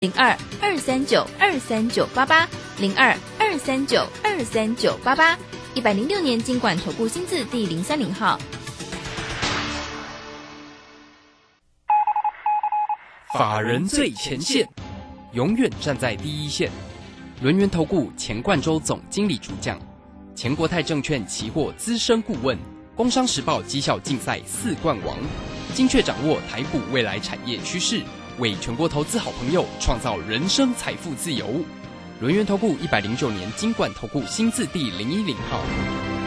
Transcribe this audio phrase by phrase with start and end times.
[0.00, 5.38] 零二二三九二三九八八零二二三九二三九八八
[5.74, 8.40] 一百零六年经管投顾新字第零三零号。
[13.34, 14.66] 法人最前线，
[15.34, 16.70] 永远站在第一线。
[17.42, 19.78] 轮源投顾钱冠洲总经理主讲，
[20.34, 22.58] 前国泰证券期货资深顾问，
[22.96, 25.18] 工商时报绩效竞赛四冠王，
[25.74, 28.00] 精确掌握台股未来产业趋势。
[28.40, 31.46] 为全国投资好朋友创造人生财富自由，
[32.20, 36.19] 轮源投顾一百零九年金管投顾新字第零一零号。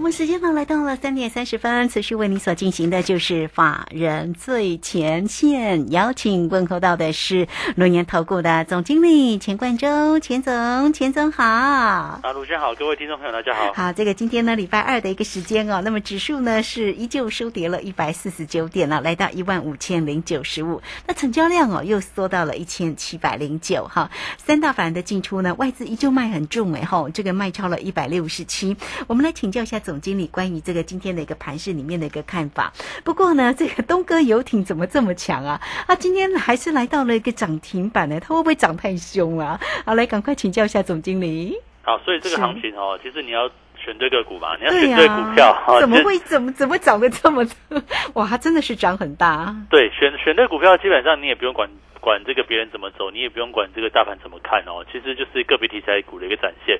[0.00, 11.44] 我们时间呢来到了三点三十分，持续为你所进行的就是法人最前线，邀请问候到的是龙岩投顾的总经理钱冠洲，钱总，钱总好。
[11.44, 13.74] 啊，卢轩好，各位听众朋友大家好。
[13.74, 24.10] 好，这个今天呢礼拜二的一个时间哦，那么指数呢是依旧收跌了一百四十九点了，来到一万五千零九十五，那成交量哦又缩到了一千七百零九哈。
[24.38, 28.74] 三大法人的进出呢，外资依旧卖很重哎哈，这个卖超了一百六十七。
[29.06, 30.00] 我们来请教一下总。
[30.00, 32.72] 总经理关于这个今天的一个盘市里面的一个看法。
[33.02, 35.60] 不过呢， 这个东哥游艇怎么这么强啊？
[35.88, 39.58] 啊，今天还是来到了一个涨停板呢，它会不会涨太凶啊？
[39.84, 41.56] 好，来赶快请教一下总经理。
[41.82, 45.54] 好，所以这个行情哦，其实你要选对个股嘛，你要选对股票。
[45.82, 47.44] 怎么会怎么怎么涨得这么
[48.14, 48.24] 哇？
[48.28, 49.52] 它真的是涨很大。
[49.68, 51.68] 对，选选对股票，基本上你也不用管
[52.00, 54.86] 管这个别人怎么走，你也不用管这个大盘怎么看哦。
[54.92, 56.78] 其实就是个别题材股的一个展现。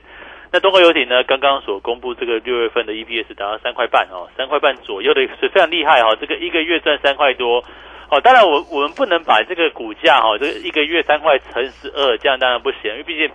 [0.53, 1.23] 那东哥游艇呢？
[1.25, 6.17] 刚刚所公布这个六月份的 EPS 达到三块半哦，三块半左右的是 非常厉害哈。
[6.21, 7.63] 这个一个月赚三块多
[8.11, 8.21] 哦。
[8.21, 13.31] 当然，我我们不能把这个股价哈，这个一个月三块乘十二，这样当然不行，因为毕竟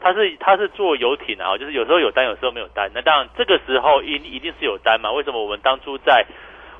[0.00, 2.88] 它是它是做游艇啊，就是有时候有单，有时候没有单。
[2.94, 5.10] 那当然这个时候一一定是有单嘛？
[5.10, 6.24] 为什么我们当初在？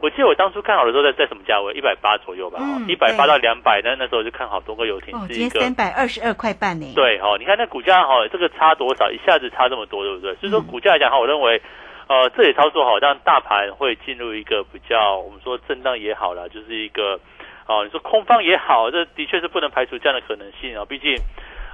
[0.01, 1.75] 我记得我当初看好的时候在在什么价位？
[1.75, 6.87] 一百八左右吧，一百八到两百，那那时候就看好东哥游艇是一个三百二十二块半呢。
[6.95, 9.11] 对哈，你看那股价哈，这个差多少？
[9.13, 10.35] 一下子差这么多，对不对？
[10.37, 11.61] 所以说股价来讲哈，我认为，
[12.09, 17.21] 呃，这里操作好，让大盘会进入一个比较，我们说震荡也好啦，就是一个，
[17.67, 20.85] 哦，你说空方也好，这的确是不能排除这样的可能性啊。
[20.89, 21.15] 毕竟，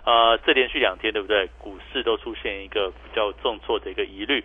[0.05, 1.49] 呃，这连续两天对不对？
[1.59, 4.43] 股市都出现一个比较重挫的一个疑虑。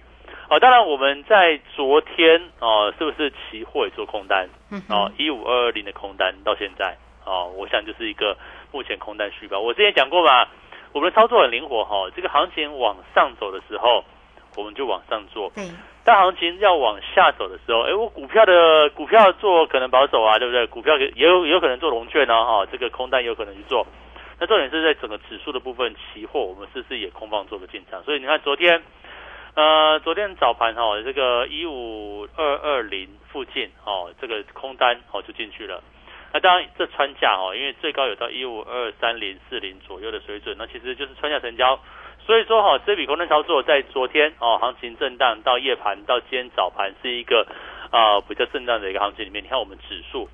[0.51, 4.49] 哦，当然我们在昨天哦，是不是期货也做空单？
[4.89, 8.35] 哦，一五二二零的空单到现在哦，我想就是一个
[8.73, 9.61] 目前空单续报。
[9.61, 10.45] 我之前讲过嘛，
[10.91, 12.11] 我们的操作很灵活哈。
[12.13, 14.03] 这个行情往上走的时候，
[14.57, 15.49] 我们就往上做；
[16.03, 20.67] 但行情要往下走的时候，哎，我股票的股票做可能保守啊，对不对？
[20.67, 23.87] 股票也有也有可能做龙券呢，哈，这个空单有可能去做。
[24.37, 28.03] 那重点是在整个指数的部分，期货我们是不是也空方做个进场？
[28.03, 28.83] 所以你看昨天。
[29.53, 35.83] 呃，昨天早盘哈，这个一五二二零附近哦，这个空单哦就进去了。
[36.31, 41.77] 那当然这穿价哦，因为最高有到一五二三零四零左右的水准，那其实就是穿价成交。
[42.25, 47.45] 所以说哈，这笔空单操作在昨天哦，行情震荡到夜盘到今天早盘是一个
[47.91, 50.29] 啊比较震荡的一个行情里面，你看我们指数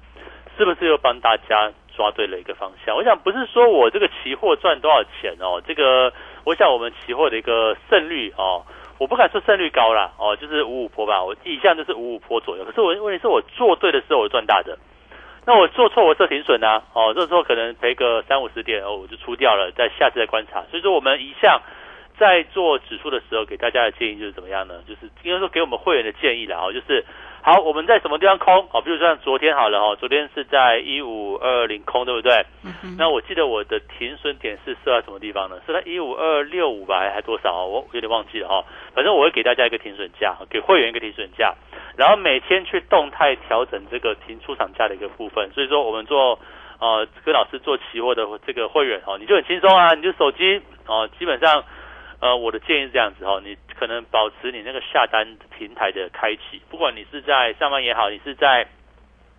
[0.60, 2.96] 是不是又帮大家抓对了一个方向？
[2.96, 6.14] 我想不是说我这个期货赚多少钱哦，这个
[6.44, 8.64] 我想我们期货的一个胜率哦。
[8.98, 12.66] 我不敢说胜率高啦，哦，就是五五坡吧，我一向就是五五坡左右。
[12.66, 14.78] 可是我问题是我做对的时候我赚大的，
[15.46, 20.64] 那我做错我设停损啊，哦，这时候可能赔个三五十点哦，我就出掉了，在下次再观察。
[20.72, 21.62] 所以说我们一向
[22.18, 24.82] 在做指数的时候给大家的建议就是怎么样呢？
[24.88, 27.06] 就是应该说给我们会员的建议了哦，就是。
[27.42, 28.68] 好，我们在什么地方空？
[28.68, 32.46] 好，比如说像昨天好了哈，昨天是在一五二二零空，对不对？
[32.98, 35.56] 那我记得我的停损点是设在什么地方呢？
[35.66, 37.64] 是在一五二六五吧，还还多少？
[37.66, 38.66] 我有点忘记了哈。
[38.94, 41.56] 反正我会给大家一个停损价，给会员一个停损价，
[41.96, 45.50] 然后每天去动态调整这个停出场价的一个部分。
[45.54, 46.38] 所以说，我们做
[46.80, 51.64] 呃跟老师做期货的这个会员哦，你就很轻松啊，你就手机哦，基本上。
[52.20, 58.68] 呃，我的建议是这样子哈，你可能保持你那个下单平台的开启，不管你是在上班也好，你是在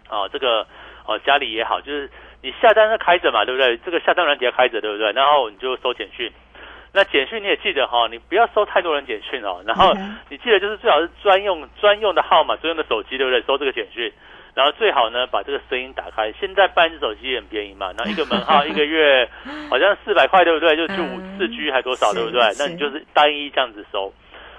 [0.08, 0.64] 哦这个
[1.04, 2.08] 哦家里也好，就是
[2.40, 3.76] 你下单是开着嘛，对不对？
[3.78, 5.10] 这个下单软件开着，对不对？
[5.12, 6.32] 然后你就收简讯，
[6.92, 9.92] 那简讯你也记得哈，你不要收太多人简讯哦，然后
[10.28, 13.42] 你记得就是最好是专用专用的号码、专用的手机，对不对？
[13.42, 14.12] 收这个简讯。
[14.58, 16.32] 然后最好呢，把这个声音打开。
[16.32, 19.30] 现在办只手机也很便宜嘛，然后一个门号 一个月
[19.70, 20.76] 好像四百块，对不对？
[20.76, 22.40] 就就五四 G 还多少，对不对？
[22.58, 24.12] 那你就是单一这样子收。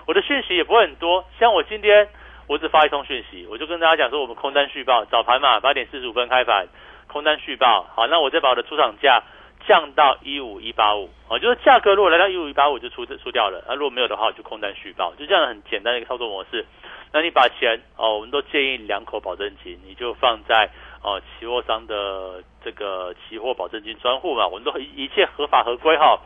[0.08, 2.08] 我的讯息也不会很多，像我今天
[2.48, 6.70] 我只发一通讯息，我就跟大家讲说，我们空单续报，早盘嘛，八点四十五分开盘，
[7.08, 7.86] 空单续报。
[7.94, 9.22] 好，那我再把我的出厂价
[9.70, 16.66] 降到一五一八五，哦，就是价格如果来到一五一八五就出出掉了，那如果没有的话，就空单续报，就这样很简单的一个操作模式。
[17.14, 20.72] 那你把钱哦，我们都建议两口保证金，你就放在
[21.04, 26.20] 哦期货商的这个期货保证金专户嘛，我们都一切合法合规哈。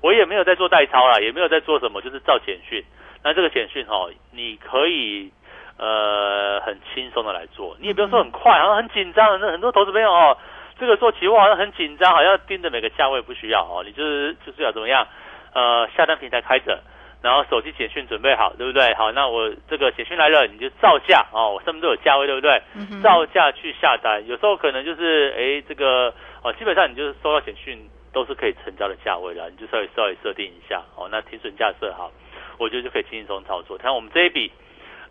[0.00, 2.84] 我也没有在做代操啦，也没有在做什么，就是照简讯。
[3.24, 5.32] 那这个简讯哈，你可以
[5.78, 9.40] 呃很轻松的来做，你也不用说很快，好像很紧张。
[9.40, 10.36] 那很多投资朋友哦，
[10.78, 15.06] 这个做期货好像很紧张，好像盯着每个价位不需要哦，你就是就是要怎么样？
[15.52, 16.82] 呃，下单平台开着，
[17.22, 18.92] 然后手机简讯准备好，对不对？
[18.94, 22.60] 好，那我这个简讯来了，你就照价哦，我上面都有价位，对不对？
[23.02, 26.12] 照价去下单，有时候可能就是哎这个
[26.42, 27.88] 哦，基本上你就是收到简讯。
[28.14, 31.08] 都是可以成交的价位了，你就稍微稍微设定一下哦。
[31.10, 32.12] 那停损价设好，
[32.58, 33.76] 我觉得就可以轻松操作。
[33.76, 34.52] 看我们这一笔，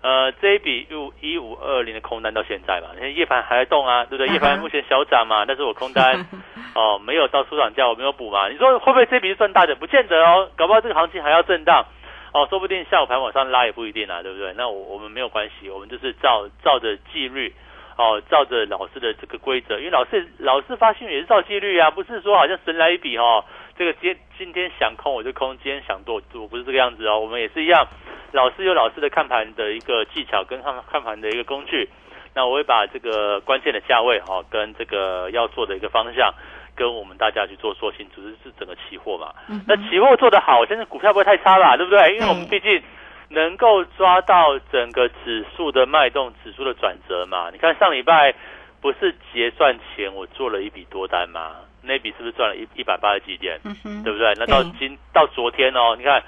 [0.03, 4.27] 呃，这一笔五一五二零的空单到现在嘛，现在夜盘还在动啊，对不对？
[4.35, 6.25] 夜盘目前小涨嘛，但是我空单
[6.75, 8.49] 哦没有到出场价，我没有补嘛。
[8.49, 9.75] 你说会不会这笔是赚大的？
[9.75, 11.85] 不见得哦，搞不好这个行情还要震荡
[12.33, 14.53] 哦，说不定下午盘往上拉也不一定啊，对不对？
[14.57, 17.53] 那我我们没有关系，我们就是照照着纪律。
[17.95, 23.45] 哦，照着老师的这个规则，因为老师老师发信也是照纪律啊，不是说好像神来一笔哦，
[23.77, 27.19] 这个今今天想空我就空，今天想多我，不是这个样子哦。
[27.19, 27.87] 我们也是一样，
[28.31, 31.89] 老师有老师的看盘的一个技巧跟看看盘的一个工具。
[32.35, 36.33] 那我会把这个关键的价位哈，跟这个要做的一个方向，
[36.75, 39.33] 跟我们大家去做说清楚，是整个期货嘛。
[39.67, 41.77] 那期货做得好，现在股票不会太差吧？
[41.77, 42.15] 对不对？
[42.15, 42.81] 因为我们毕竟。
[43.29, 47.49] 能够抓到整个指数的脉动、指数的转折嘛？
[47.51, 48.35] 你看上礼拜
[48.79, 51.55] 不是结算前我做了一笔多单吗？
[51.83, 53.59] 那笔是不是赚了一一百八十几点？
[54.03, 54.33] 对不对？
[54.37, 56.23] 那到今到昨天哦，你看，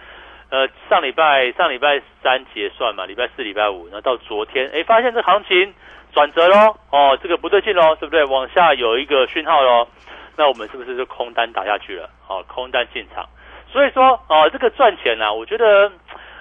[0.49, 5.73] 呃，上礼拜上礼拜三结算嘛，礼拜四、礼拜五，那到昨天，哎，发现这行情
[6.13, 8.23] 转折喽，哦，这个不对劲喽，对不对？
[8.25, 9.87] 往下有一个讯号喽，
[10.37, 12.09] 那我们是不是就空单打下去了？
[12.27, 13.25] 哦，空单进场，
[13.71, 15.91] 所以说哦，这个赚钱呢，我觉得。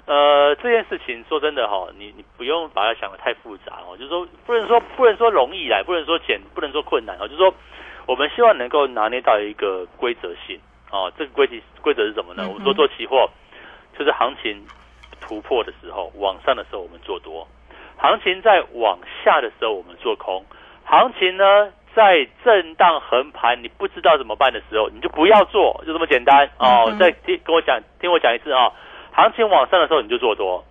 [0.06, 7.54] 呃，这件事情说真的哈，你你不用把它想的太复杂哦，就是说不能说不能说容易来，不能说简，不能说困难哦，就是说
[8.06, 10.58] 我们希望能够拿捏到一个规则性
[10.90, 11.12] 哦。
[11.18, 12.48] 这个规则规则是什么呢？
[12.48, 13.28] 我们说做期货，
[13.98, 14.64] 就是行情
[15.20, 17.46] 突破的时候，往上的时候我们做多；
[17.96, 20.44] 行情在往下的时候我们做空。
[20.84, 26.94] 行情呢在震荡横盘，你不知道怎么办的时候，你就不要做，就这么简单哦。
[26.98, 28.70] 再听跟我讲，听我讲一次啊。
[29.12, 30.64] 行情往上的时候你就做多，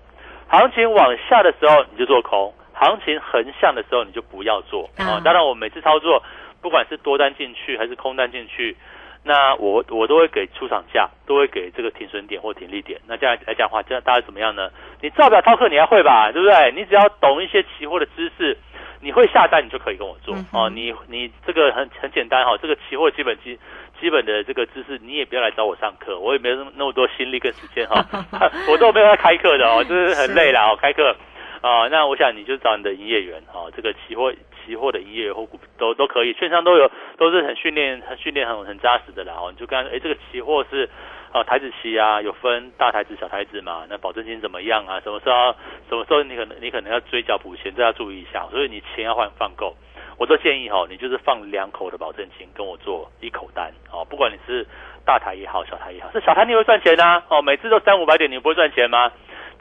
[0.49, 5.21] 行情往下的时候你就做空，行情横向的时候你就不要做啊。
[5.23, 6.21] 当然，我每次操作，
[6.63, 8.75] 不管是多单进去还是空单进去，
[9.23, 12.99] 那我我都会给出场价，都会给这个停损点或停利点。
[13.05, 14.71] 那这样来讲的话，这样大家怎么样呢？
[15.01, 16.31] 你照表操课你还会吧？
[16.31, 16.71] 对不对？
[16.71, 18.57] 你只要懂一些期货的知识，
[19.01, 20.69] 你会下单你就可以跟我做哦。
[20.69, 23.59] 你你这个很很简单哈，这个期货基本基。
[24.01, 28.03] 基本的这个知识，你也不要来找我上课，我也没有那么多心力跟时间哈，
[28.69, 31.15] 我都没有在开课的哦，就是很累了哦，开课
[31.63, 34.33] 啊，那我想你就找你的营业员哈，这个期货
[34.65, 40.89] 期货的营业员或股都都可以，券商都有，都是很训练很训练很很扎实的啦哦，你就看哎这个期货是
[41.31, 44.99] 啊台子期啊，有分大台子小台子嘛，那保证金怎么样啊？
[44.99, 45.55] 什么时候
[45.87, 49.73] 什么时候你可能你可能要追缴补钱，这要注意一下，所以你钱要换放够。
[50.19, 54.67] 我都建议哈，你就是放两口的保证金跟我做一口单哦，不管你是
[55.05, 59.11] 大台也好，小台也好，是小台你会赚钱呐哦，每次都三五百点，你不会赚钱吗？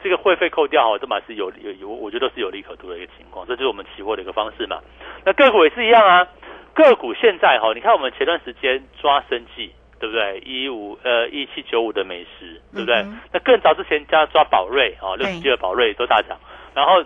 [0.01, 4.79] 这个会费扣掉哈，这嘛是有有有，我觉得是有利可图的一个情况，这就是我们期货的一个方式嘛。
[5.25, 6.27] 那个股也是一样啊，
[6.73, 10.39] 个股现在哈，你看我们前段时间抓生计，对不对？
[10.39, 13.05] 一五呃一七九五的美食，对不对？
[13.31, 16.37] 那更早之前加抓宝瑞啊，六十七的宝瑞都大涨，
[16.73, 17.03] 然后。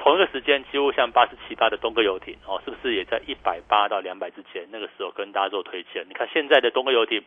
[0.00, 4.64] 同一个时间，几乎像八十七八的东哥游艇哦，是不是也在一百八到两百之间？
[4.70, 6.06] 那个时候跟大家做推荐。
[6.08, 7.20] 你看现在的东哥游艇，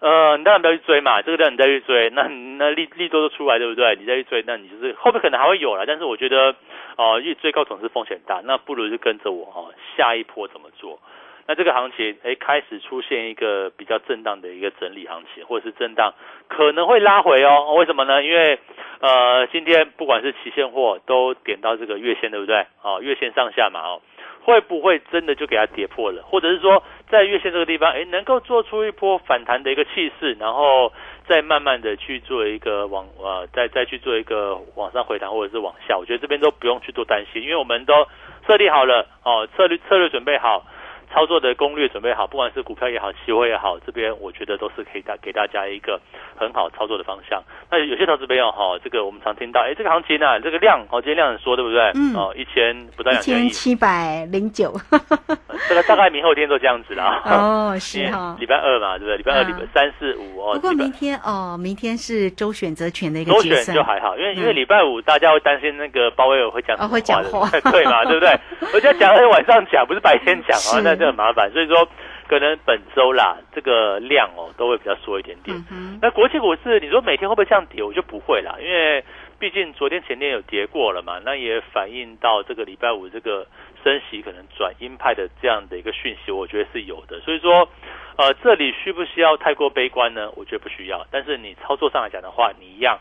[0.00, 3.96] 呃，你当然不要去追嘛，这个量你再去追，那那利利多都出来，对不对？
[3.98, 5.84] 你再去追，那你就是后面可能还会有了。
[5.86, 6.54] 但是我觉得，
[6.96, 11.00] 哦，越追高总是风险大，那不如就跟着我哈，下一波怎么做？
[11.48, 16.12] 那这个行情，哎，开始出现一个比较震荡的一个整理行情，或者是震荡
[16.46, 17.72] 可能会拉回哦。
[17.78, 18.22] 为什么呢？
[18.22, 18.58] 因为
[19.00, 22.66] 呃，今天不管是期现货都点到这个月线，对不对？
[22.82, 24.02] 哦，月线上下嘛，哦，
[24.44, 26.22] 会不会真的就给它跌破了？
[26.22, 30.92] 或者是说，在月线这个地方，哎，能够做出一波反弹的一个气势，然后
[31.26, 38.06] 再慢慢的去做一个往呃，再再去做一个往上回弹，或者是往下，我觉得这边都不用去做担心，因为我们都
[38.46, 40.66] 设立好了哦，策略策略准备好。
[41.12, 46.00] 操作的攻略准备好，不管是股票也好，期货也好，这边我觉得都是可以大给大家一个
[46.36, 47.42] 很好操作的方向。
[47.70, 51.92] 那有些投资朋友哈，这个我们常听到，哎，这个行情呢，这个量哦，今天量很缩，对不对？
[51.94, 52.14] 嗯。
[52.14, 53.36] 哦，一千不到两千。
[53.36, 54.72] 一千七百零九。
[55.68, 57.22] 这个大概明后天都这样子啦。
[57.24, 58.36] 哦，是哈。
[58.38, 59.16] 礼拜二嘛，对不对？
[59.16, 60.54] 礼拜二、礼拜三四五哦。
[60.54, 68.38] 不过明天哦，明天是周选择权的一个周选就还好，因为因为礼拜五大家会担心那个鲍威尔会讲会讲话， 对嘛，对不对？
[68.72, 70.80] 我就讲，哎晚上讲，不是白天讲 啊。
[70.82, 71.50] 那这很麻烦。
[71.52, 71.88] 所以说，
[72.28, 75.56] 可能本周啦，这个量哦都会比较缩一点点。
[75.70, 77.82] 嗯，那国际股市，你说每天会不会这样跌？
[77.82, 79.04] 我就不会啦，因为
[79.38, 83.46] 毕竟昨天前天有跌过了嘛，那也反映到这个礼拜五这个
[83.84, 87.20] 升息可能转鹰派的这样的一个讯息，我觉得是有的。
[87.20, 87.68] 所以说，
[88.16, 90.30] 呃，这里需不需要太过悲观呢？
[90.34, 91.06] 我觉得不需要。
[91.10, 92.98] 但是你操作上来讲的话，你一样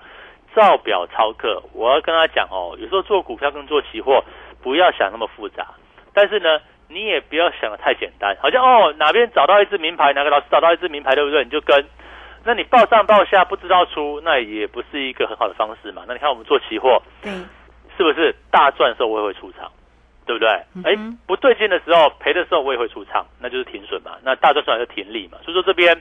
[0.56, 1.62] 照表操课。
[1.74, 4.24] 我要跟他讲哦，有时候做股票跟做期货
[4.62, 5.66] 不要想那么复杂，
[6.14, 11.44] 但是呢，你也不要想的太简单，好像哦哪边找到一支名牌，哪个老师找到一支名牌，对不对？
[11.44, 11.86] 你就跟。
[12.46, 16.04] 那你报上报下不知道出，那也不是一个很好的方式嘛。
[16.08, 17.30] 那你看我们做期货，对，
[17.98, 19.70] 是不是大赚的时候我也会出场，
[20.26, 20.48] 对不对？
[20.86, 24.12] 哎、嗯不对劲的时候赔的时候我也会出场，那就是停损嘛。
[24.24, 25.40] 那大赚出来就停利嘛。
[25.44, 26.00] 所以说这边，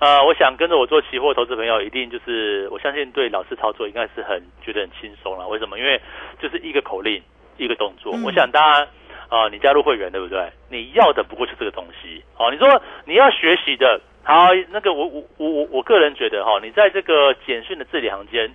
[0.00, 5.46] 呃，我想跟着我做期货投资朋友，一定就是我相信对老师操作应该是很觉得很轻松了。
[5.46, 5.78] 为什么？
[5.78, 6.00] 因为
[6.40, 7.22] 就是一个口令，
[7.58, 8.12] 一个动作。
[8.16, 8.88] 嗯我想大家。
[9.28, 10.50] 啊、你加入会员对不对？
[10.68, 12.50] 你要的不过就这个东西哦。
[12.50, 18.48] 你说你要学习的，好，那个我我我我我个人觉得哈、你在这个简讯的字里行间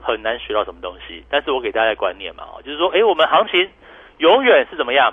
[0.00, 1.24] 很难学到什么东西。
[1.30, 3.68] 但是我给大家的观念嘛，啊，就是说，哎，我们行情
[4.18, 5.12] 永远是怎么样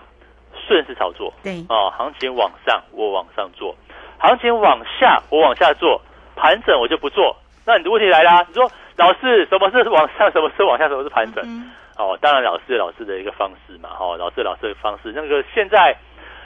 [0.67, 3.75] 顺势炒作对，哦，行情往上我往上做，
[4.17, 6.01] 行情往下我往下做，
[6.35, 7.35] 盘整我就不做。
[7.65, 11.43] 那你的问题来啦，你说老师什么是往上，什么是往下，什么是盘整？
[11.45, 15.95] 嗯哦，当然老师有老师的一个方式嘛，哦，老师有老师的方式，那个现在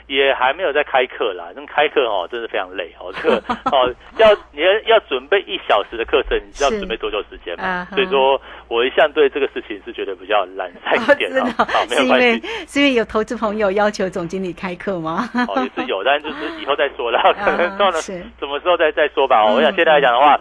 [0.06, 3.36] 也还没有在开课啦，那开课哦，真的非常累哦，这个
[3.70, 15.28] 哦，要你要要准备一小时的课程，你知道准备多久时间吗所以说我一向对这个事情是觉得比较懒散一点真 的啊，好，没有关系，是因为有投资朋友要求总经理开课吗？
[15.48, 18.12] 哦，也是有，但就是以后再说啦，可能到了什
[18.46, 19.42] 么时候再再说吧。
[19.44, 20.38] 哦，我想嗯现在来讲的话，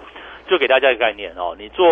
[0.50, 1.86] 就给大家一个概念哦，你做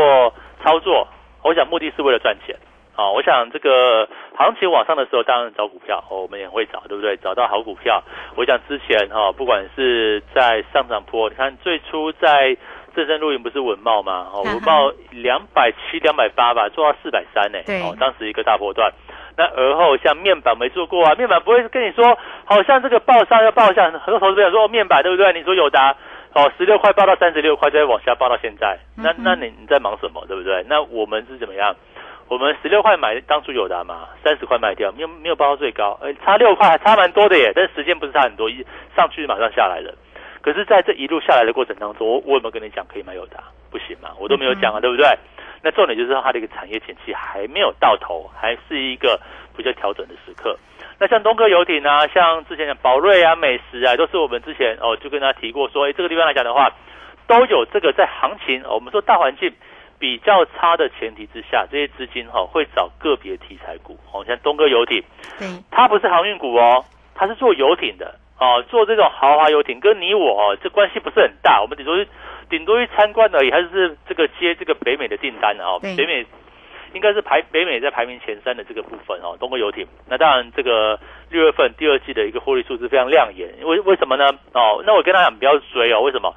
[0.64, 1.08] 操作，
[1.44, 2.56] 我想目的是为了赚钱。
[2.98, 7.16] 啊、我想这个行情往上的时候，当然找股票，哦，我们也会找，对不对？
[7.18, 8.01] 找到好股票。
[8.36, 12.58] 我想之前哈、哦，不管是在上涨坡，你看最初在
[12.96, 14.27] 正声录影不是文茂吗？
[14.34, 17.60] 哦，文茂两百七、两百八吧，做到四百三呢。
[17.68, 18.92] 对哦，当时一个大波段。
[19.38, 25.32] 那而后像面板没做过啊，面板不会跟你说，好像这个报上要报下，很多投资朋友说、哦、面板对不对？
[25.34, 25.96] 你说友达
[26.34, 30.66] 哦，十六块报到三十六块，再往下报到现在，那那你你在忙什么，对不对？
[30.68, 31.75] 那我们是怎么样？
[32.28, 37.52] 我们十六块买当初友达嘛，三十块卖掉，没有没有报到最高，哎，差六块，还差蛮多的耶。
[37.56, 38.66] 但是时间不是差很多，一
[38.96, 39.94] 上去马上下来了。
[40.42, 43.44] 可是，在这一路下来的过程当中，我我有没有跟你讲可以买友达？
[43.70, 45.06] 不行嘛，我都没有讲啊，对不对？
[45.62, 49.20] 那重点就是它的一个产业景气还没有到头，还是一个
[49.56, 50.58] 比较调整的时刻。
[51.00, 56.72] 那像东哥游艇啊，像之前的宝瑞啊、美食啊，都是我们之前哦就跟他提过说，哎，这个地方来讲的话，
[57.28, 59.52] 都有这个在行情，哦、我们说大环境
[60.00, 65.04] 比较差的前提之下，这些资金哈、哦、会找个别题材股，哦，像东哥游艇，
[65.39, 66.86] 对，它不是航运股哦，
[67.16, 72.08] 它是做游艇的哦，做这种豪华游艇，跟你我哦这关系不是很大，我们顶多是
[72.50, 76.25] 顶多去参观而已，还是这个接这个北美的订单哦，北美
[76.94, 79.86] 应该是排北美在排名前三的这个部分哦，东哥游艇。
[80.08, 80.98] 那当然，这个
[81.30, 84.30] 六月份第二季的一个获利数字非常亮眼，为为什么呢？
[84.54, 86.34] 哦，那我跟大家讲不要追哦，为什么？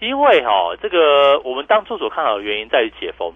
[0.00, 3.32] 因为哈、哦，这个我们当初所看好的原因在于解封。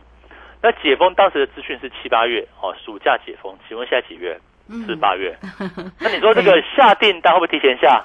[0.63, 4.39] 那解封当时的资讯是七八月哦，暑假解封，请问现在几月？
[4.69, 5.37] 嗯是八月。
[6.01, 8.03] 那你说这个下订单会不会提前下？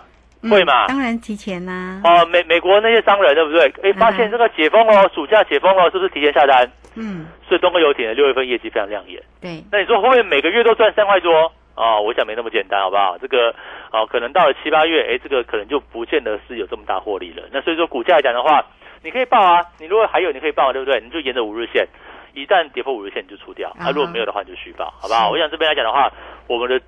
[0.50, 0.88] 会嘛？
[0.88, 2.02] 当然提前啦。
[2.04, 3.74] 哦，美美国那些商人对不对？
[3.84, 6.70] 哎，发现这个解封哦，暑假解封了，是不是提前下单？
[6.96, 9.22] 嗯，所以东哥游艇的六月份业绩非常亮眼。
[9.40, 11.50] 对，那你说会不会每个月都赚三块多？
[11.80, 13.18] 哦，我想没那么简单，好不好？
[13.18, 13.56] 这个
[13.94, 17.48] 哦，可能到了七八月，哎，这个可能就不见得是有这么大获利了。
[17.54, 18.66] 那所以说股价来讲的话，
[19.02, 21.00] 你可以报啊，你如果还有你可以报，对不对？
[21.00, 21.88] 你就沿着五日线，
[22.34, 25.30] 一旦跌破五日线你就出掉，啊，如果没有的话你就续报，好不好？
[25.32, 26.12] 我想这边来讲的话，
[26.48, 26.82] 我们的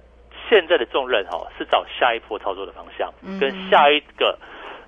[0.49, 4.37] 现在的重任哈、哦、是找下一波操作的方向，嗯跟下一个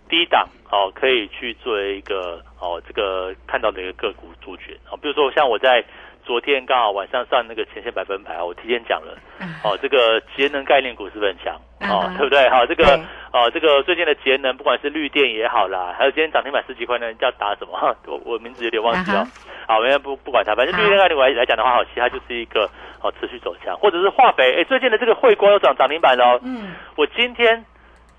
[0.09, 5.81] 低档哦可以去做一个哦这个看到的一个个股主角哦，比如说像我在。
[6.25, 9.17] 昨天刚好晚上上那个前线百分牌，我提前讲了，
[9.63, 11.55] 哦，这个节能概念股是不是很强？
[11.81, 12.49] 哦，嗯对不对？
[12.49, 12.99] 好，这个
[13.31, 17.77] 哦，这个最近的节能，不管是绿电也好啦，还有今天涨停板十几块呢，叫打什么？
[17.77, 19.27] 哈我我名字有点忘记了啊。
[19.67, 22.69] 好，我们不不管它，反正好绿电概念股来来讲的话，好，其实它就是一个
[23.01, 26.39] 哦持续走强，或者是化肥，哎，最近的这个汇光又涨涨停板了哦。
[26.43, 27.65] 嗯，我今天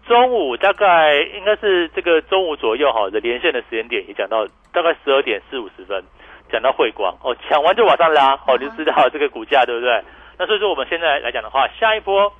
[0.06, 6.02] 中午大概应该是这个中午左右哈的连线的时间点，也讲到大概十二点四五十分，
[6.50, 10.02] 讲到汇光哦，抢完就往上拉哦，你就知道这个股价对不对？
[10.38, 12.32] 那所以说我们现在来讲的话，下一波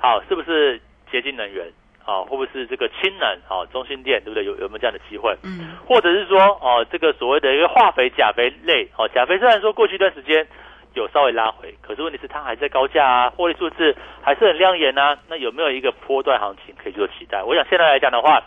[0.00, 0.80] 好是不是
[1.10, 1.66] 洁净能源？
[2.02, 3.38] 好，会不会是这个氢能？
[3.48, 4.44] 好，中心电对不对？
[4.44, 5.34] 有有没有这样的机会？
[5.42, 10.46] 嗯，或者是说哦，这个所谓的一个化肥、钾肥类，哦，钾肥虽然说过去一段时间
[10.92, 15.16] 有稍微拉回，可是问题是它还在高价啊，获利数字还是很亮眼啊。
[15.28, 17.42] 那有没有一个波段行情可以做期待？
[17.42, 18.42] 我想现在来讲的话，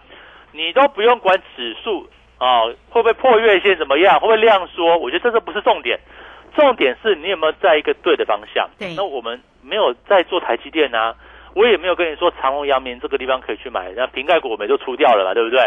[0.51, 5.99] 你都不用管指数啊会不会破月线怎么样，会不会量缩，我觉得这个不是重点，
[6.55, 8.69] 重点是你有没有在一个对的方向。
[8.77, 8.93] 对。
[8.95, 11.15] 那我们没有在做台积电啊，
[11.55, 15.59] 我也没有跟你说长隆、阳明这个地方可以去买，那瓶盖股我们都出掉了嘛，对不对？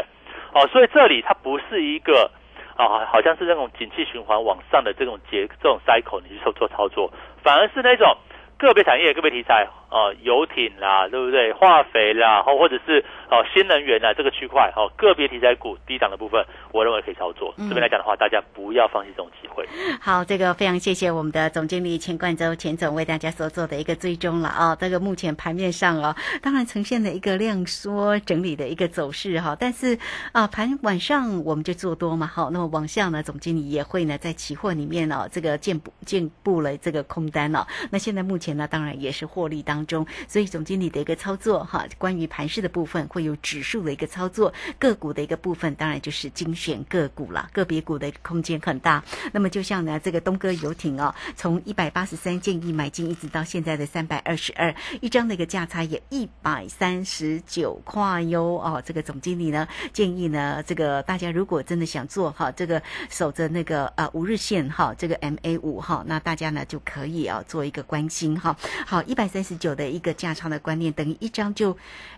[0.52, 2.30] 哦，所以这里它不是一个
[2.76, 7.12] 啊，好像是那种景气循环往上的这种节这种 cycle，你去做做操作，
[7.42, 8.16] 反而是那种
[8.58, 11.52] 个别产业、个别题材啊，游艇啦，对不对？
[11.52, 16.42] 化肥啦，或或者是哦新能源啊这个区块哦，个别题材股低档的部分，
[16.72, 17.52] 我认为可以操作。
[17.58, 19.66] 嗯这边来讲的话，大家不要放弃这种机会。
[20.00, 29.98] 好，这个非常谢谢我们的总经理钱冠洲钱总为大家所做的一个追踪了啊、这个目前盘面上哦，当然呈现了一个量缩整理的一个走势哈、但是
[30.32, 37.66] 啊，盘晚上我们就做多嘛，好，那么往下呢，总经理也会呢在期货里面哦，这个建布建布了这个空单哦。
[37.90, 49.02] 那现在目前呢，当然也是获利当中，所以总经理的一个操作哈，关于盘势的部分会有指数的一个操作，个股的一个部分当然就是精选个股啦，个别股的空间很大。
[49.32, 58.82] 那么就像呢，这个东哥游艇哦，从一百八十三建议买进，一直到现在的三百二十二，一张的一个价差也一百三十九块哟哦。
[58.84, 68.56] 这个总经理呢建议呢，这个大家如果真的想做哈，这个守着那个呃五日线哈，这个 MA 五哈，那大家呢就可以啊做一个关心哈。
[68.86, 71.76] 好，一百三十九的一个价差的观念，等于一张就，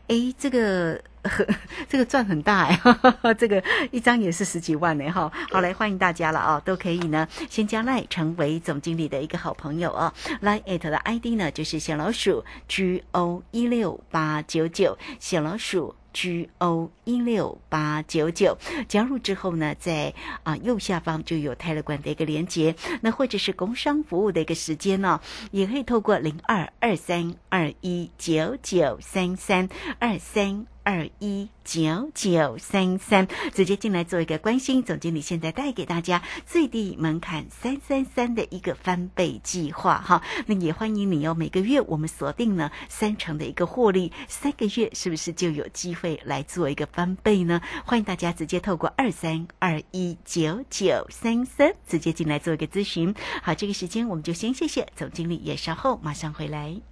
[0.08, 1.00] 哎，这个。
[1.88, 2.80] 这个赚很大哎，
[3.38, 5.30] 这个一张也是十几万呢哈。
[5.52, 10.12] 好，来欢迎大家了啊，都可以呢先加赖成为总经理的一个好朋友啊。
[10.40, 15.94] 来 at 的 ID 呢就是小老鼠 G O 一六八九九，小老鼠。
[16.12, 18.56] G O 一六八九九
[18.88, 30.66] 加入之后呢，在啊右下方就有泰勒管的一个连接，那或者是工商服务的一个时间呢、也可以透过零二二三二一九九三三二三。
[30.84, 34.82] 二一九九三三，直接进来做一个关心。
[34.82, 41.34] 总经理现在带给大家最低门槛三三三的一个翻倍计划哈，那也欢迎你哦。
[41.34, 47.60] 每个月我们锁定了三成的一个获利，三个月是不是就有机会来做一个翻倍呢？
[47.84, 53.14] 欢迎大家直接透过二三二一九九三三直接进来做一个咨询。
[53.42, 56.91] 好，这个时间我们就先谢谢总经理，也稍后马上回来。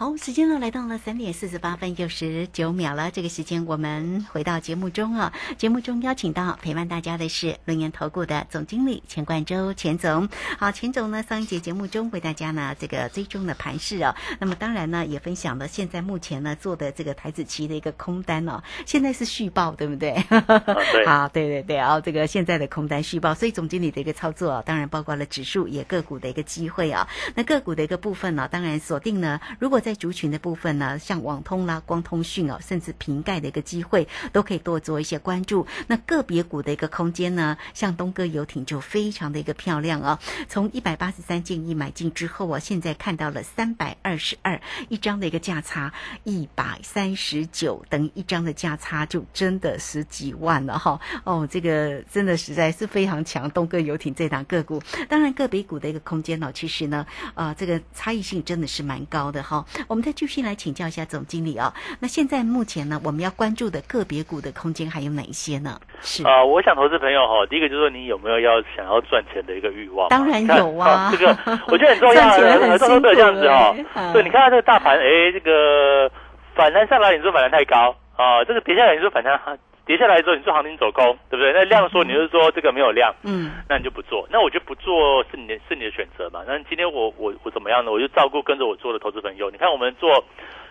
[0.00, 3.10] 好，时间呢来到了三点四十八分又十九秒了。
[3.10, 10.26] 这个时间我们回到节目中啊，节目中邀请到陪伴大家的是轮研投顾的总经理钱冠周钱总。
[10.58, 20.12] 好，钱总呢上一节节目中为大家呢这个追踪的盘势啊，那么当然呢也分享了现在目前呢做的这个台子期的一个空单哦，现在是续报对不对？
[20.92, 27.06] 对好，对对 对，然后这个现在的空单续报，所以总经理的一个操作啊，当然包括了指数也个股的一个机会啊。
[27.34, 35.66] 那个股的一个部分呢、当然锁定呢，如果在在族群的部分呢，像网通啦、光通讯哦，甚至瓶盖的一个机会，都可以多做一些关注。
[35.88, 40.16] 那个别股的一个空间呢，像东哥游艇就非常的一个漂亮哦、
[40.48, 51.00] 从一百八十三建议买进之后啊，现在看到了三百二十二一张的一个价差，一百三十九，等于一张的价差就真的十几万了哈。
[51.24, 59.66] 哦，这个真的实在是非常强，东哥游艇这档个股，当然个别股的一个空间呢、其实呢，呃，这个差异性真的是蛮高的哈。
[59.88, 61.72] 我们再继续来请教一下总经理哦。
[62.00, 65.80] 那现在目前呢，我们要关注的个别股的空间还有哪一些呢？
[66.00, 70.08] 是啊、我想投资朋友哈，第一个就是说你有没有要想要赚钱的一个欲望？
[70.08, 71.36] 当然有啊 这个
[71.68, 74.12] 我觉得很重要 赚钱很很多都有这样子哦辛苦欸。
[74.12, 76.10] 对，你看到这个大盘，哎，这个
[76.54, 81.54] 反弹上来，你说反弹太高啊，这个跌下来，你说反弹跌下来之后，你说行情走空，对不对？
[81.54, 84.28] 那量缩，你就是说这个没有量，嗯那你就不做。
[84.30, 86.44] 那我觉得不做是你的是你的选择嘛。
[86.46, 87.90] 那今天我我我怎么样呢？
[87.90, 89.50] 我就照顾跟着我做的投资朋友。
[89.50, 90.22] 你看我们做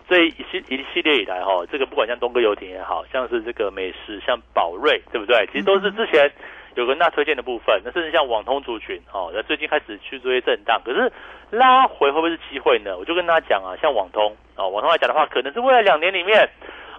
[0.07, 5.43] 这一系一系列以来哈，这个不管像东哥游艇也好像是这个美食，像宝瑞，对不对？
[5.51, 6.31] 其实都是之前
[6.75, 7.81] 有跟大家推荐的部分。
[7.83, 11.11] 那甚至像网通族群哦，那最近开始去做一些震荡，可是
[11.49, 12.95] 拉回会不会是机会呢？
[12.95, 16.47] 我就跟大家讲啊，像网通哦，网通来讲的话，可能是未来两年里面。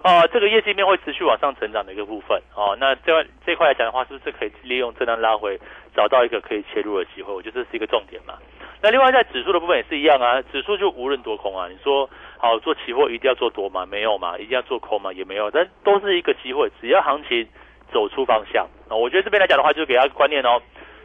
[0.03, 5.59] 哦，这个业绩面会持续往上成长的一个部分哦，那这这块来讲的话，是不是可以利用震荡拉回，
[5.95, 7.31] 找到一个可以切入的机会？
[7.31, 8.33] 我觉得这是一个重点嘛。
[8.81, 12.09] 那另外在指数的部分也是一样啊，指数就无论多空啊，你说
[12.39, 13.85] 好做期货一定要做多吗？
[13.85, 15.13] 没有嘛，一定要做空吗？
[15.13, 17.47] 也没有，但都是一个机会，只要行情
[17.93, 20.59] 走出方向啊、我觉得这边来讲的话，就给大家观念哦，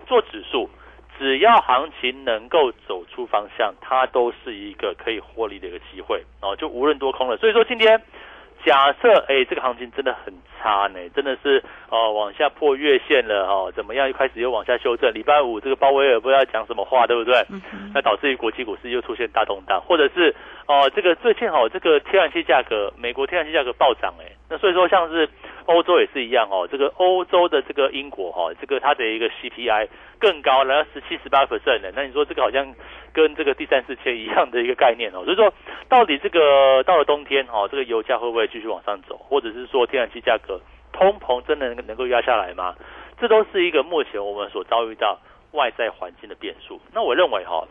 [0.06, 0.70] 做指数。
[1.18, 7.38] 只要行情能够走出方向，它都是一个可以获利的一个机会哦，就无论多空了。
[7.38, 7.98] 所以说今天
[8.66, 14.08] 假设哎这个行情真的很差呢，真的是哦往下破月线了哦，怎么样？
[14.08, 15.14] 又开始又往下修正。
[15.14, 17.40] 礼拜五这个鲍威尔不知道讲什么话，对不对？
[17.94, 20.34] 那导致于国际股市又出现大动荡，或者是
[20.66, 25.28] 哦这个最近哦这个天然气价格，美国天然气价格暴涨哎，那所以说像是
[25.66, 29.86] 欧洲也是一样哦，这个欧洲的这个英国哈、哦，这个它的一个 CPI
[30.18, 32.66] 更高了，十七十八 percent 的，那你说这个好像
[33.16, 35.50] 跟这个第三世界一样的一个概念哦，所 以说
[35.88, 40.60] 到底这个到了冬天哦，这个油价会不会继续往上走，或者是说天然气价格
[40.92, 42.74] 通膨真的能能够压下来吗？
[43.18, 45.18] 这都是一个目前我们所遭遇到
[45.52, 46.78] 外在环境的变数。
[46.92, 47.68] 那我认为哈、哦，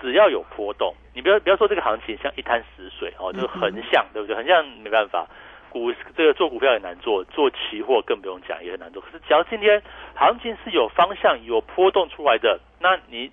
[0.00, 4.36] 只要有波动，你不要不要说这个行情像一滩死水哦，就是横向，对不对？
[4.36, 5.26] 横向没办法。
[5.70, 9.02] 股这个做股票也难做，做期货更不用讲，也很难做。
[9.02, 9.82] 可是只要今天
[10.14, 13.28] 行情是有方向、有波动出来的，那你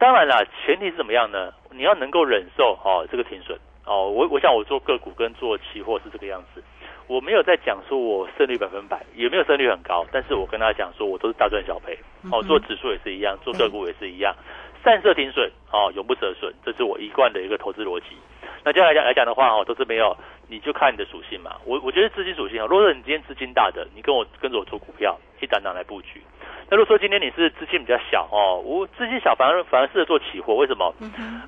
[0.00, 1.52] 当然啦，前提是怎么样呢？
[1.72, 4.08] 你要能够忍受哦这个停损哦。
[4.08, 6.64] 我我想我做个股跟做期货是这个样子，
[7.06, 11.98] 我没有在讲说我胜率百分百，也没有胜率很高，但是我跟大家讲说我都是大赚小赔
[12.32, 12.42] 哦。
[12.44, 14.34] 做指数也是一样，做个股也是一样，
[14.82, 18.16] 散射停损哦，永不折损，这是我一贯的一个投资逻辑。
[18.64, 20.16] 那接下来讲来讲的话哦，都是没有，
[20.48, 21.56] 你就看你的属性嘛。
[21.66, 26.22] 我我觉得资金属性啊，如果说你今天资金大的，你跟我跟着我做股票，一档档来布局。
[26.70, 30.94] 那如果说今天你是资金比较小哦，我资金小反而反而适合做期货，为什么？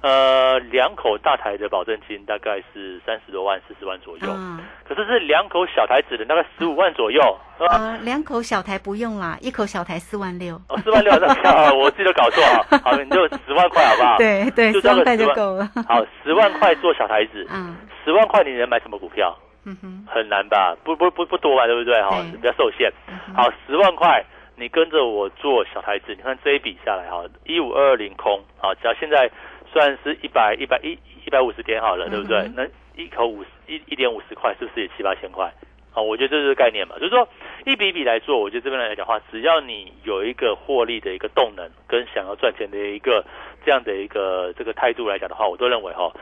[0.03, 7.21] 呃，两口大台的保证金大概是三十多万、四十万左右，嗯可是是两口小台子的大概十五万左右，
[7.57, 7.77] 是吧？
[7.79, 10.57] 呃，两口小台不用啦，一口小台四万六。
[10.69, 12.81] 哦，四万六，那 我自己都搞错啊。
[12.85, 14.17] 好，你就十万块好不好？
[14.19, 15.71] 对对，就这个四万块就够了。
[15.89, 19.37] 好，十万块做小台子，嗯十万块你能买什么股票？
[19.65, 20.77] 嗯哼，很难吧？
[20.83, 22.03] 不不不不多吧，对不对？
[22.03, 22.93] 哈、比较受限。
[23.33, 24.21] 好，十万块，
[24.63, 29.29] 你跟着我做小台子，你看这一笔下来哈，一五二二零空，啊，只要现在
[29.73, 30.97] 算是一百一百一
[31.27, 32.39] 一百五十点好了，对不对？
[32.43, 35.53] 嗯那一口五十一一点五十块，是不是也七八千块？
[35.91, 37.27] 好，我觉得这是概念嘛，就是说
[37.67, 43.25] 一笔一笔来做，我觉得这边来讲的话，只要你有一个获利的一个动能，跟想要赚钱的一个
[43.67, 46.13] 这样的一个这个态度来讲的话，我都认为哈、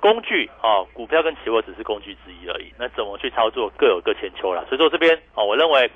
[0.00, 2.72] 工具啊，股票跟期货只是工具之一而已。
[2.78, 4.64] 那怎么去操作，各有各千秋啦。
[4.70, 5.90] 所以说这边啊，我认为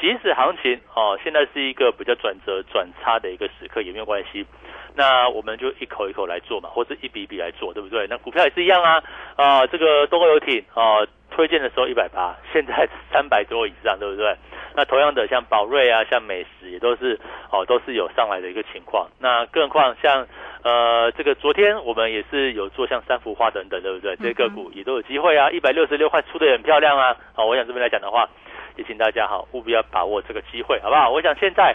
[0.00, 4.46] 即使行情哦、现在是一个比较转折转差的一个时刻，也没有关系。
[4.94, 8.06] 那我们就一口一口来做嘛，或者一笔一笔来做，对不对？
[8.08, 9.02] 那股票也是一样啊，
[9.36, 14.34] 啊、这个东欧游艇啊、推荐的时候一百八，现在 三百多以上，对不对？
[14.74, 17.18] 那同样的，像宝瑞啊，像美食也都是
[17.50, 19.08] 哦，都是有上来的一个情况。
[19.18, 20.26] 那更何况像
[20.62, 24.16] 呃，这个昨天我们也是有做像三幅画等等，对不对？
[24.16, 27.16] 这些个股也都有机会啊，一百六十六块出的也很漂亮啊。
[27.34, 28.28] 好、我想这边来讲的话，
[28.76, 31.10] 也请大家哈务必要把握这个机会，好不好？
[31.10, 31.74] 我想现在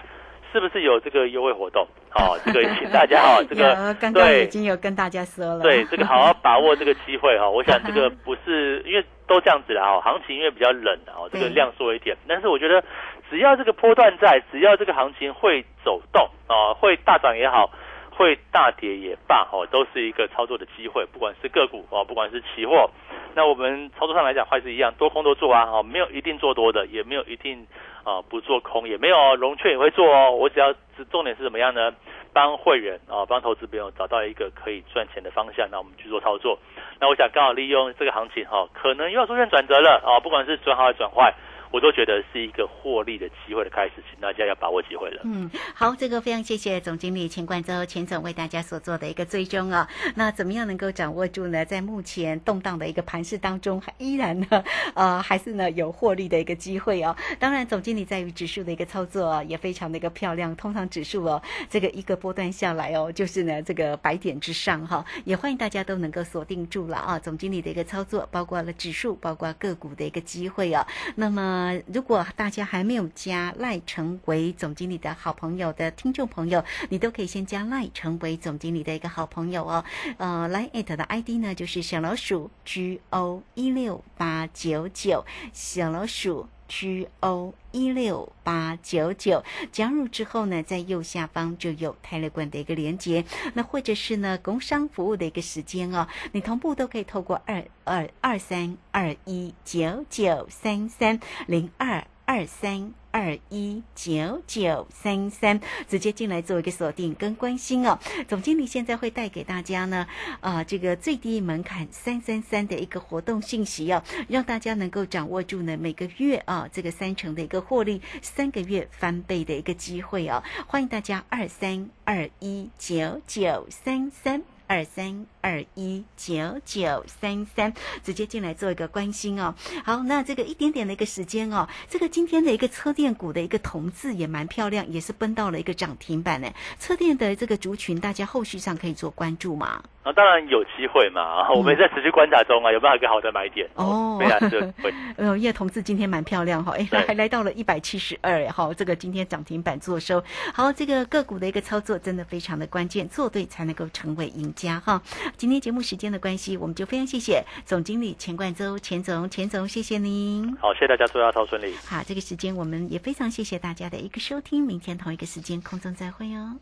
[0.51, 1.87] 是不是有这个优惠活动？
[2.13, 5.61] 哦，这个 请大家哈、这个 刚刚对已经有跟大家说了。
[5.61, 12.83] 对，这个好好把握这个机会哈、 我想这个不是因为都这样子啦哈，行情因为比较冷啊，哦这个量缩一点，但是我觉得
[13.29, 17.71] 只要这个波段在，只要这个行情会走动啊，会大涨也好，
[18.21, 22.89] 会大跌也罢，哦，都是一个操作的机会，不管是个股哦，不管是期货，
[23.33, 27.65] 那我们操作上来讲还是一样，多空都做啊，哦，没有一定做多的，也没有一定
[28.03, 30.73] 啊不做空，也没有融券也会做哦，我只要
[31.09, 31.93] 重点是怎么样呢？
[32.33, 36.57] 帮会员啊，帮投资朋友找到一个可以赚钱的方向，那我们去做操作。
[36.99, 41.33] 那我想刚好利用这个行情哈、可能又要出现转折了啊，不管是转好还是转坏，
[41.71, 45.21] 我都觉得是一个获利的机会的开始，请大家要把握机会了。
[45.23, 49.87] 嗯，好，这个非常谢谢总经理钱冠周钱总为大家所做的一个追踪啊。
[50.15, 51.63] 那怎么样能够掌握住呢？
[51.63, 54.47] 在目前动荡的一个盘势当中，还依然呢，
[54.95, 57.15] 呃，还是呢有获利的一个机会哦。
[57.39, 60.53] 当然，总经理在于指数的一个操作啊，也非常的一个漂亮。
[60.57, 67.17] 通常指数哦，这个一个波段下来哦，就是呢这个百点之上哈，也欢迎大家都能够锁定住了啊。
[67.17, 70.85] 总经理的一个操作，包括了指数，包括个股的一个机会啊。
[71.15, 71.60] 那么，
[71.91, 79.83] 如果大家还没有加赖成为总经理的好朋友的听众朋友，你都可以先加赖成为总经理的一个好朋友哦。
[80.17, 86.47] 呃，来艾特的 ID 呢就是小老鼠 G O 一六八九九，小老鼠。
[86.71, 102.07] G O 一六八九九加入之后呢，在右下方就有泰勒管的一个连接，那或者是呢工商服务的一个时间哦，你同步都可以透过二二二三二一九九三三零二。
[102.23, 107.99] 二三二一九九三三，直接进来做一个锁定跟关心哦。
[108.27, 110.07] 总经理现在会带给大家呢，
[110.39, 120.41] 啊，这个最低门槛三三三的一个活动信息哦，让大家能够掌握住呢每个月啊这个三成的一个获利，三个月翻倍的一个机会哦。
[120.67, 124.41] 欢迎大家二三二一九九三三。
[124.67, 127.73] 二三二一九九三三，
[128.03, 129.53] 直接进来做一个关心哦。
[129.83, 136.47] 好，那这个一点点的一个时间哦，这个今天的一个车电股的一个同字也蛮漂亮，也是奔到了一个涨停板呢。
[136.79, 139.81] 车电的这个族群，大家后续上可以做关注吗？
[140.03, 141.47] 啊，当然有机会嘛！
[141.53, 143.69] 我们在持续观察中啊，有没有一个好的买点？
[143.75, 144.91] 哦，非常是会。
[145.17, 150.23] 呃，叶同志今天蛮漂亮哈，哎，还来到了一百七十二，哈，这个今天涨停板做收。
[150.53, 154.99] 好，这个个股的一个操作真的非常的关键，做对才能够成为赢家哈。
[155.37, 160.55] 今天节目时间的关系，我们就非常谢谢总经理钱冠周钱总，钱总谢谢您。
[160.57, 161.73] 好，谢谢大家，祝大家顺利。
[161.85, 166.57] 好，这个时间我们也非常谢谢大家的一个收听，明天同一个时间空中再会哦。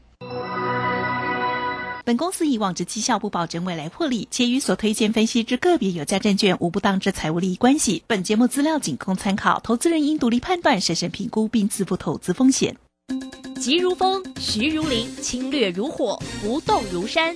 [2.06, 8.02] 本公司以往之绩效不保证未来获利，且与所推荐分析之个别有价证券无不当之财务利益关系。
[8.08, 12.78] 本节目资料仅供参考，投资人应独立判断、审慎评估并自负投资风险。
[13.60, 17.36] 急如风，徐如林，侵略如火，不动如山。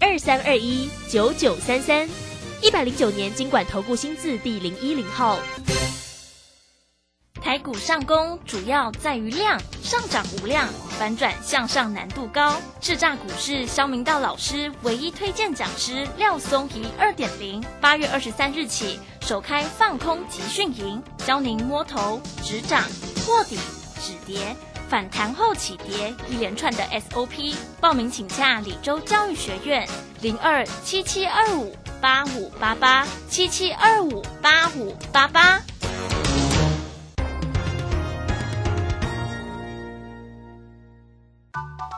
[0.00, 2.08] 二三二一九九三三，
[2.62, 5.40] 一百零九年经管投顾新字第零一零号。
[7.42, 12.60] 台股上攻主要在于量，上涨无量，反转向上难度高。
[12.80, 22.84] 智诈股市肖明道老师唯一推荐讲师廖松怡二点零，八月二十三日起首开放空集训营，教您摸头止涨、
[23.24, 23.56] 破底
[24.00, 24.54] 止跌、
[24.88, 27.54] 反弹后起跌一连串的 SOP。
[27.80, 29.86] 报名请假李州教育学院
[30.22, 35.60] 零二七七二五八五八八七七二五八五八八。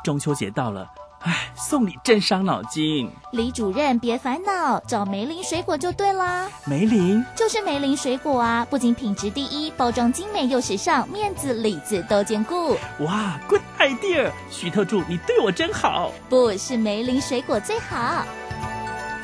[0.02, 0.88] 中秋节到了，
[1.22, 3.10] 唉，送礼真伤脑筋。
[3.32, 6.48] 李主任别烦恼，找梅林水果就对啦。
[6.64, 12.70] 梅林就是梅林水果啊，不仅品质第一，包装精美又时尚，面子里子都兼顾。
[13.00, 14.30] 哇，good idea！
[14.50, 16.10] 徐特助，你对我真好。
[16.30, 18.24] 不是梅林水果最好，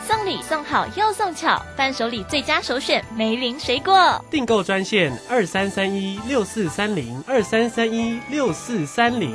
[0.06, 4.22] 送礼送好又送巧，伴手礼最佳首选梅林水果。
[4.30, 9.34] 订购专线二三三一六四三零二三三一六四三零。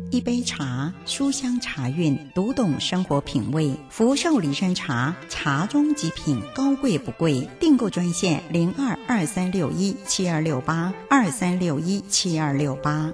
[0.11, 3.73] 一杯茶，书香茶韵，读懂生活品味。
[3.89, 7.47] 福寿礼山茶，茶中极品，高贵不贵。
[7.61, 13.13] 订购专线零二二三六一七二六八二三六一七二六八。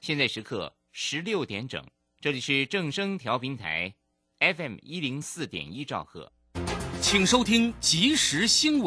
[0.00, 1.84] 现在时刻十六点整，
[2.22, 3.94] 这里是正声调频台
[4.38, 6.32] FM 一零四点一兆赫，
[7.02, 8.78] 请收听即时新闻。